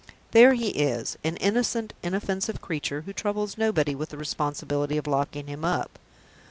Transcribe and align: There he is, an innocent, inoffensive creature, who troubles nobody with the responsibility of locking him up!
There 0.31 0.55
he 0.55 0.69
is, 0.69 1.15
an 1.23 1.37
innocent, 1.37 1.93
inoffensive 2.01 2.59
creature, 2.59 3.01
who 3.01 3.13
troubles 3.13 3.55
nobody 3.55 3.93
with 3.93 4.09
the 4.09 4.17
responsibility 4.17 4.97
of 4.97 5.05
locking 5.05 5.45
him 5.45 5.63
up! 5.63 5.99